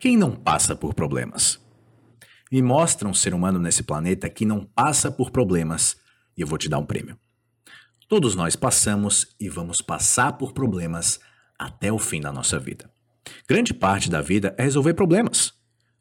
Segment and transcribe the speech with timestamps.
[0.00, 1.60] Quem não passa por problemas?
[2.50, 5.94] Me mostra um ser humano nesse planeta que não passa por problemas
[6.34, 7.18] e eu vou te dar um prêmio.
[8.08, 11.20] Todos nós passamos e vamos passar por problemas
[11.58, 12.90] até o fim da nossa vida.
[13.46, 15.52] Grande parte da vida é resolver problemas.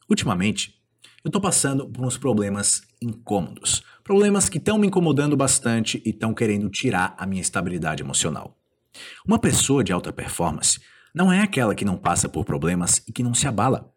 [0.10, 0.76] Ultimamente,
[1.22, 3.84] eu estou passando por uns problemas incômodos.
[4.02, 8.58] Problemas que estão me incomodando bastante e estão querendo tirar a minha estabilidade emocional.
[9.28, 10.80] Uma pessoa de alta performance
[11.14, 13.92] não é aquela que não passa por problemas e que não se abala.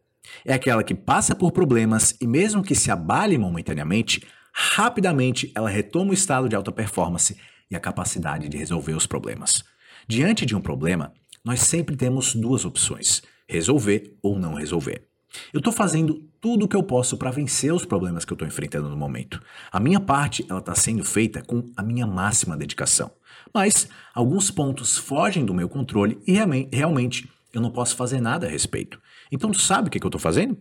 [0.45, 6.11] É aquela que passa por problemas e, mesmo que se abale momentaneamente, rapidamente ela retoma
[6.11, 7.37] o estado de alta performance
[7.71, 9.65] e a capacidade de resolver os problemas.
[10.07, 11.13] Diante de um problema,
[11.45, 15.07] nós sempre temos duas opções: resolver ou não resolver.
[15.53, 18.47] Eu estou fazendo tudo o que eu posso para vencer os problemas que eu estou
[18.47, 19.41] enfrentando no momento.
[19.71, 23.11] A minha parte ela está sendo feita com a minha máxima dedicação.
[23.55, 26.33] Mas alguns pontos fogem do meu controle e
[26.75, 29.01] realmente eu não posso fazer nada a respeito.
[29.31, 30.57] Então, tu sabe o que, que eu estou fazendo?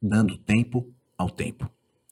[0.00, 1.70] Dando tempo ao tempo.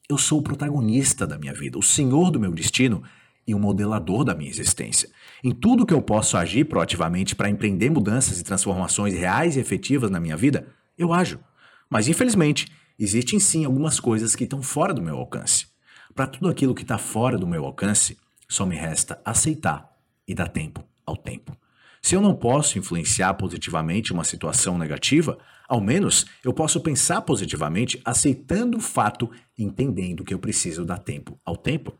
[0.08, 3.02] Eu sou o protagonista da minha vida, o senhor do meu destino
[3.46, 5.08] e o modelador da minha existência.
[5.42, 10.10] Em tudo que eu posso agir proativamente para empreender mudanças e transformações reais e efetivas
[10.10, 11.40] na minha vida, eu ajo.
[11.88, 15.66] Mas infelizmente, existem sim algumas coisas que estão fora do meu alcance.
[16.14, 19.91] Para tudo aquilo que está fora do meu alcance, só me resta aceitar
[20.26, 21.56] e dar tempo ao tempo.
[22.00, 28.00] Se eu não posso influenciar positivamente uma situação negativa, ao menos eu posso pensar positivamente
[28.04, 31.96] aceitando o fato e entendendo que eu preciso dar tempo ao tempo.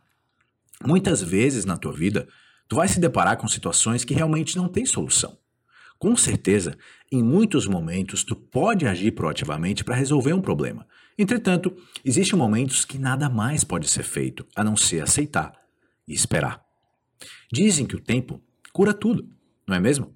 [0.85, 2.27] Muitas vezes na tua vida,
[2.67, 5.39] tu vai se deparar com situações que realmente não têm solução.
[6.01, 6.77] Com certeza,
[7.13, 10.85] em muitos momentos tu pode agir proativamente para resolver um problema.
[11.17, 15.53] Entretanto, existem momentos que nada mais pode ser feito a não ser aceitar
[16.09, 16.72] e esperar.
[17.53, 18.43] Dizem que o tempo
[18.73, 19.29] cura tudo,
[19.67, 20.13] não é mesmo?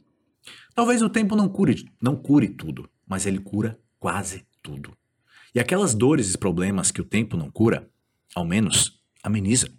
[0.75, 4.97] Talvez o tempo não cure, não cure tudo, mas ele cura quase tudo.
[5.55, 7.89] E aquelas dores e problemas que o tempo não cura,
[8.35, 9.71] ao menos ameniza.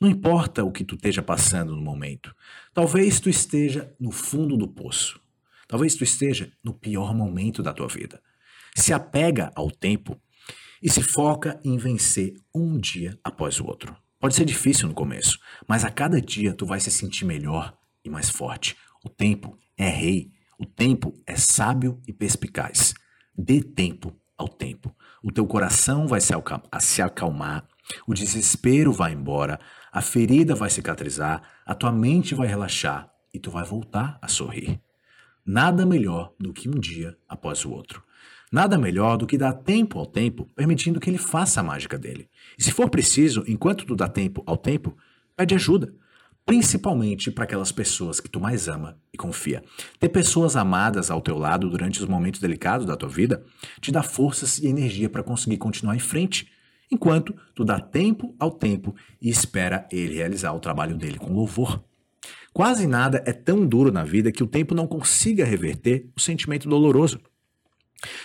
[0.00, 2.34] Não importa o que tu esteja passando no momento.
[2.74, 5.20] Talvez tu esteja no fundo do poço.
[5.68, 8.20] Talvez tu esteja no pior momento da tua vida.
[8.74, 10.20] Se apega ao tempo
[10.82, 13.96] e se foca em vencer um dia após o outro.
[14.22, 18.08] Pode ser difícil no começo, mas a cada dia tu vai se sentir melhor e
[18.08, 18.76] mais forte.
[19.04, 22.94] O tempo é rei, o tempo é sábio e perspicaz.
[23.36, 24.94] Dê tempo ao tempo.
[25.24, 27.66] O teu coração vai se acalmar,
[28.06, 29.58] o desespero vai embora,
[29.90, 34.80] a ferida vai cicatrizar, a tua mente vai relaxar e tu vai voltar a sorrir.
[35.44, 38.04] Nada melhor do que um dia após o outro.
[38.52, 42.28] Nada melhor do que dar tempo ao tempo, permitindo que ele faça a mágica dele.
[42.58, 44.94] E se for preciso, enquanto tu dá tempo ao tempo,
[45.34, 45.90] pede ajuda.
[46.44, 49.62] Principalmente para aquelas pessoas que tu mais ama e confia.
[49.98, 53.42] Ter pessoas amadas ao teu lado durante os momentos delicados da tua vida
[53.80, 56.46] te dá forças e energia para conseguir continuar em frente
[56.90, 61.82] enquanto tu dá tempo ao tempo e espera ele realizar o trabalho dele com louvor.
[62.52, 66.68] Quase nada é tão duro na vida que o tempo não consiga reverter o sentimento
[66.68, 67.18] doloroso.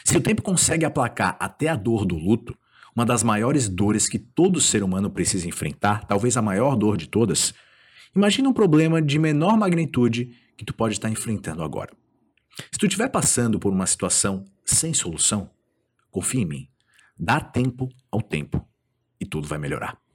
[0.03, 2.57] Se o tempo consegue aplacar até a dor do luto,
[2.95, 7.07] uma das maiores dores que todo ser humano precisa enfrentar, talvez a maior dor de
[7.07, 7.53] todas,
[8.15, 11.91] imagina um problema de menor magnitude que tu pode estar enfrentando agora.
[12.71, 15.51] Se tu estiver passando por uma situação sem solução,
[16.09, 16.67] confia em mim.
[17.17, 18.67] Dá tempo ao tempo
[19.19, 20.06] e tudo vai melhorar.